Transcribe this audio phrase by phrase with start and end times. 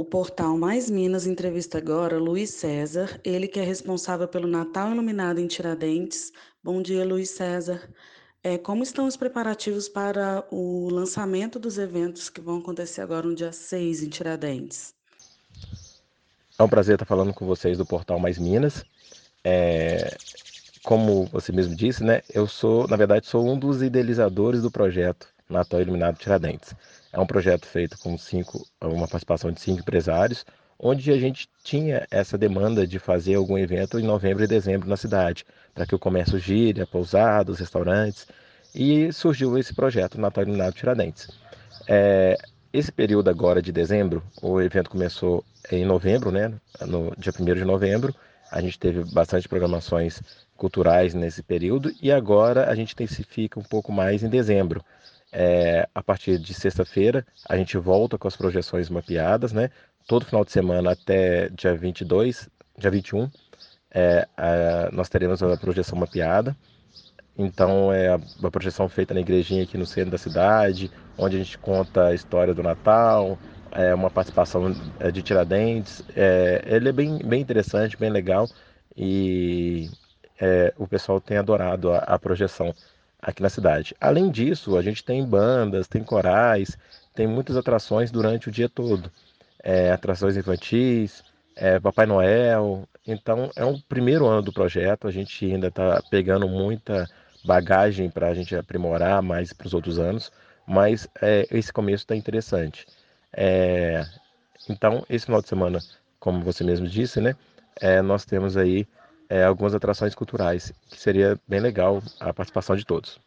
[0.00, 5.40] O portal Mais Minas entrevista agora Luiz César, ele que é responsável pelo Natal Iluminado
[5.40, 6.32] em Tiradentes.
[6.64, 7.86] Bom dia, Luiz César.
[8.42, 13.34] É, como estão os preparativos para o lançamento dos eventos que vão acontecer agora no
[13.34, 14.94] dia 6 em Tiradentes?
[16.58, 18.82] É um prazer estar falando com vocês do portal Mais Minas.
[19.44, 20.16] É,
[20.82, 25.28] como você mesmo disse, né, eu sou, na verdade, sou um dos idealizadores do projeto
[25.46, 26.74] Natal Iluminado Tiradentes.
[27.12, 30.44] É um projeto feito com cinco, uma participação de cinco empresários,
[30.78, 34.96] onde a gente tinha essa demanda de fazer algum evento em novembro e dezembro na
[34.96, 35.44] cidade,
[35.74, 38.26] para que o comércio gire, a pousada, os restaurantes,
[38.74, 41.28] e surgiu esse projeto Natal Iluminado Tiradentes.
[41.86, 42.38] É,
[42.72, 46.52] esse período agora de dezembro, o evento começou em novembro, né,
[46.86, 48.14] no dia 1 de novembro,
[48.50, 50.20] a gente teve bastante programações
[50.56, 54.84] culturais nesse período e agora a gente intensifica um pouco mais em dezembro.
[55.32, 59.70] É, a partir de sexta-feira, a gente volta com as projeções mapeadas, né?
[60.08, 63.30] Todo final de semana até dia 22, dia 21,
[63.92, 66.56] é, a, nós teremos a projeção mapeada.
[67.38, 71.56] Então, é uma projeção feita na igrejinha aqui no centro da cidade, onde a gente
[71.58, 73.38] conta a história do Natal,
[73.72, 76.02] é uma participação é, de Tiradentes.
[76.16, 78.48] É, ele é bem, bem interessante, bem legal
[78.96, 79.88] e
[80.40, 82.74] é, o pessoal tem adorado a, a projeção
[83.20, 83.94] aqui na cidade.
[84.00, 86.76] Além disso, a gente tem bandas, tem corais,
[87.14, 89.10] tem muitas atrações durante o dia todo.
[89.62, 91.22] É, atrações infantis,
[91.56, 92.88] é, Papai Noel.
[93.06, 97.08] Então, é um primeiro ano do projeto, a gente ainda está pegando muita
[97.44, 100.30] bagagem para a gente aprimorar mais para os outros anos,
[100.66, 102.86] mas é, esse começo está interessante.
[103.32, 104.04] É,
[104.68, 105.78] então, esse final de semana,
[106.18, 107.34] como você mesmo disse, né,
[107.80, 108.86] é, nós temos aí
[109.30, 113.20] é, algumas atrações culturais, que seria bem legal a participação de todos.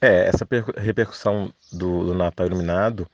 [0.00, 3.06] É, essa repercussão do, do Natal Iluminado,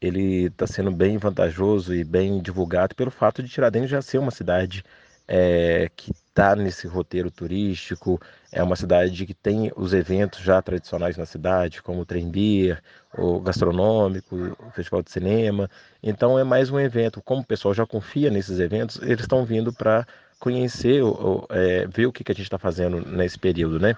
[0.00, 4.30] ele está sendo bem vantajoso e bem divulgado pelo fato de Tiradentes já ser uma
[4.30, 4.82] cidade
[5.28, 8.20] é, que está nesse roteiro turístico,
[8.52, 12.82] é uma cidade que tem os eventos já tradicionais na cidade, como o Trem Beer,
[13.16, 15.70] o gastronômico, o Festival de Cinema.
[16.02, 17.22] Então é mais um evento.
[17.22, 20.06] Como o pessoal já confia nesses eventos, eles estão vindo para
[20.44, 23.96] conhecer, ou, é, ver o que, que a gente está fazendo nesse período, né?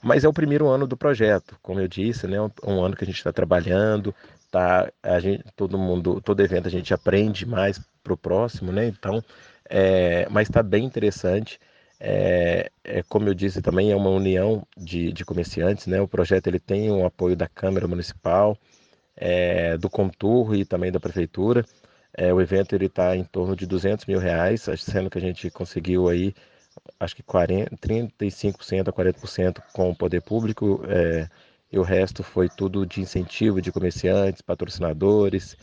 [0.00, 2.36] Mas é o primeiro ano do projeto, como eu disse, né?
[2.64, 4.14] Um ano que a gente está trabalhando,
[4.48, 4.88] tá?
[5.02, 8.86] A gente, todo mundo, todo evento a gente aprende mais para o próximo, né?
[8.86, 9.20] Então,
[9.68, 11.58] é, mas está bem interessante.
[11.98, 16.00] É, é, como eu disse também é uma união de, de comerciantes, né?
[16.00, 18.56] O projeto ele tem o apoio da Câmara Municipal,
[19.16, 21.64] é, do Contur e também da Prefeitura.
[22.16, 25.50] É, o evento ele está em torno de 200 mil reais, sendo que a gente
[25.50, 26.34] conseguiu aí,
[26.98, 31.28] acho que 40, 35% a 40% com o poder público, é,
[31.70, 35.56] e o resto foi tudo de incentivo de comerciantes, patrocinadores.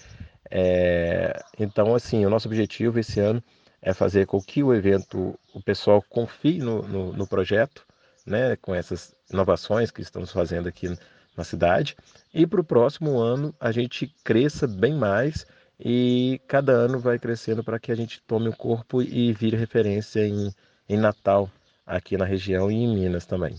[0.50, 3.44] É, então, assim, o nosso objetivo esse ano
[3.82, 7.86] é fazer com que o evento, o pessoal confie no, no, no projeto,
[8.26, 10.96] né, com essas inovações que estamos fazendo aqui
[11.36, 11.96] na cidade,
[12.34, 15.46] e para o próximo ano a gente cresça bem mais
[15.80, 20.26] e cada ano vai crescendo para que a gente tome o corpo e vire referência
[20.28, 20.54] em,
[20.88, 21.50] em Natal
[21.86, 23.56] aqui na região e em Minas também.